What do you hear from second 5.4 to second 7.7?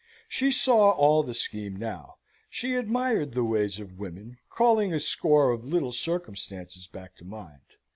of little circumstances back to mind.